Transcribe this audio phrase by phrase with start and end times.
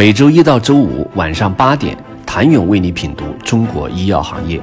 [0.00, 4.58] 每周一到周五晚上八点，谭勇为你品读中国医药行业，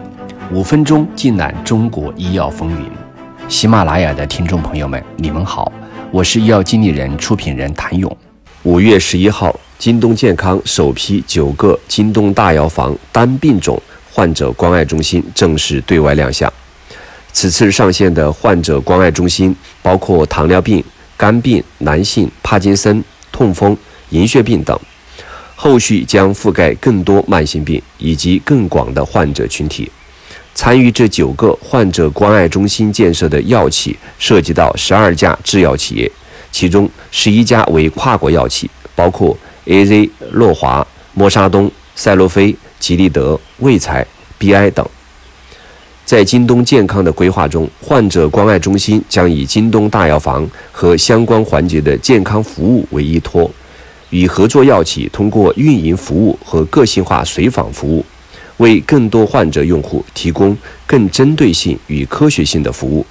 [0.52, 2.89] 五分钟尽览中国医药风云。
[3.47, 5.71] 喜马拉雅的听众朋友们，你们好，
[6.09, 8.18] 我是医药经理人、出品人谭勇。
[8.63, 13.79] 五月十一号，京东健康首批九个京东大药房单病种
[14.11, 16.51] 患者关爱中心正式对外亮相。
[17.31, 20.84] 此次上线的患者关爱中心包括糖尿病、
[21.16, 23.77] 肝病、男性、帕金森、痛风、
[24.09, 24.76] 银屑病等。
[25.59, 29.91] 后续将覆盖更多慢性病以及更广的患者群体。
[30.53, 36.12] 参与这九个患者关爱中心建设的药企涉及到十二家制药企业，
[36.51, 44.05] 其中十一家为跨国药企，包括 AZ、诺华、默沙东、赛诺菲、吉利德、卫材、
[44.39, 44.87] BI 等。
[46.05, 53.51] 在京东健康的规划中，患者关爱中心将以京东大药房和相关环节的健康服务为依托。
[54.10, 58.05] 与合作药企通过运营服务和个性化随访服务，
[58.58, 63.05] 为更多患者用户提供更针对性与科学性的服务。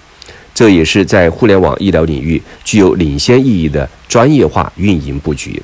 [0.54, 5.62] 这也是在互联网医疗领域具有领先意义的专业化运营布局。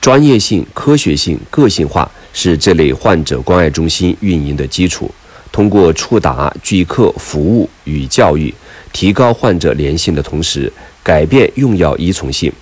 [0.00, 5.08] 专业性、科学性、个性化是这类患者关爱中心运营的基础。
[5.52, 8.54] 通过触达、聚客、服务与教育，
[8.92, 12.52] 提高患者粘性的同时，改变用药依从性。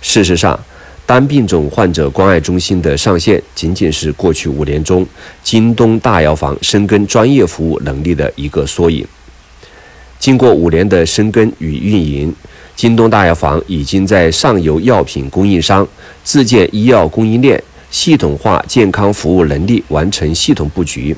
[0.00, 0.58] 事实上，
[1.04, 5.06] 单病种患者关爱中心的上线，仅仅是过去五年中
[5.42, 9.06] 京东大药房深耕专业服务能力的一个缩影。
[10.18, 12.34] 经过五年的深耕与运营，
[12.74, 15.86] 京东大药房已经在上游药品供应商、
[16.24, 21.14] 自建医药供应链、系统化健康服务能力完成系统布局。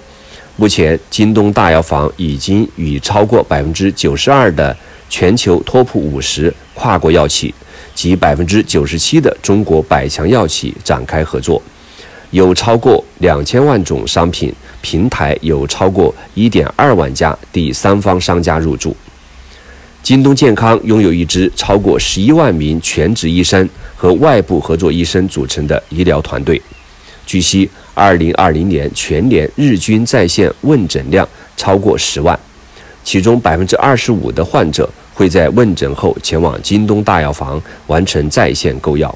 [0.57, 4.77] 目前，京东大药房已经与超过百分之九十二的
[5.09, 7.55] 全球 TOP 五十跨国药企。
[7.95, 11.61] 及百分之九十七的中国百强药企展开合作，
[12.31, 18.97] 有超过两千万种商品平台，有超过一点二万家第三方商家入驻。
[20.03, 26.61] 京东健康拥有一支超过十一万名全职医生和外部合作医生组成的医疗团队。
[27.27, 32.39] 据悉，二零二零年全年日均在线问诊量超过十万，
[33.05, 34.89] 其中百分之二十五的患者。
[35.19, 39.13] 会在问诊后前往京东大药房完成在线购药。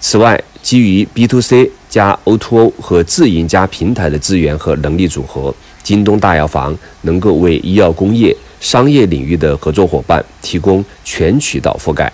[0.00, 12.12] 此外，基于 B to C 加 O to O 和自营加平台的资源和能力组合，京东大药房能够为医药工业、商业领域的合作伙伴提供全渠道覆盖。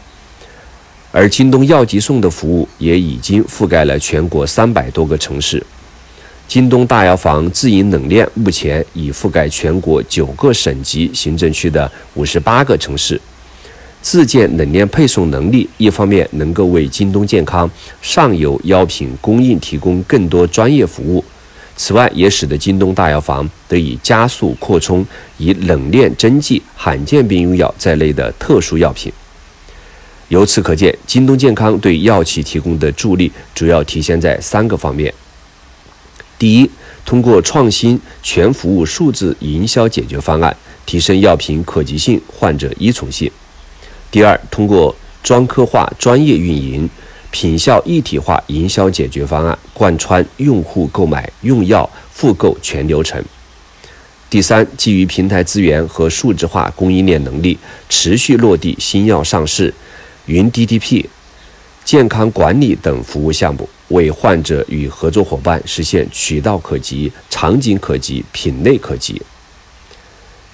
[1.10, 5.60] 而京东药急送的服务也已经覆盖了全国三百多个城市。
[6.48, 13.20] 京东大药房自营冷链目前已覆盖全国九个省级行政区的五十八个城市。
[14.00, 17.68] 自建冷链配送能力，一方面能够为京东健康
[18.00, 21.24] 上游药品供应提供更多专业服务，
[21.76, 25.04] 此外也使得京东大药房得以加速扩充
[25.38, 29.12] 以冷链针剂、罕见病用药在内的特殊药品。
[30.28, 35.12] 由此可见，京东健康对药企提供的助力主要体现在三个方面。
[36.38, 36.70] 第一，
[37.04, 40.54] 通过创新全服务数字营销解决方案，
[40.84, 43.30] 提升药品可及性、患者依从性；
[44.10, 46.88] 第二，通过专科化专业运营、
[47.30, 53.22] 品效一体化营销解决方案，贯穿用户购买、用药、复购全流程；
[54.28, 57.58] 第三，基于平台资源和数字化供应链能力，
[57.88, 59.72] 持续落地新药上市、
[60.26, 61.06] 云 DTP、
[61.86, 63.66] 健康管理等服务项目。
[63.90, 69.22] 为患者与合作伙伴实现渠道可及、场景可及、品类可及。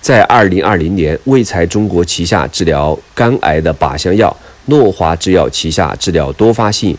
[0.02, 6.94] 在二零二零年，卫材中国旗下治疗肝癌的靶向药，诺华制药旗下治疗多发性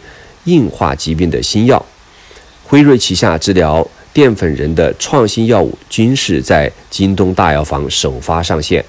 [0.46, 1.86] 硬化疾病的新药，
[2.66, 8.84] 辉瑞旗下治疗淀粉人的创新药物，均是在京东大药房首发上线。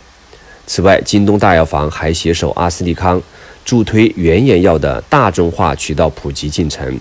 [0.66, 3.22] 此外，京东大药房还携手阿斯利康，
[3.64, 7.00] 助推原研药的大众化渠道普及进程。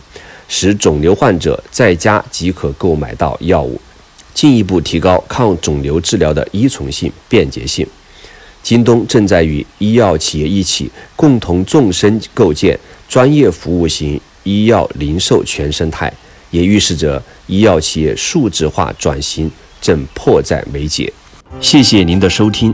[0.50, 3.80] 使肿瘤患者在家即可购买到药物，
[4.34, 7.88] 进一步提高抗肿瘤治疗的依从性、便捷性。
[8.62, 12.78] 京东正在与医药企业一起，共同纵深构建
[13.10, 16.12] 专业服务型医药零售全生态，
[16.52, 19.50] 也预示着医药企业数字化转型
[19.82, 21.12] 正迫在眉睫。
[21.60, 22.74] 谢谢您的收听。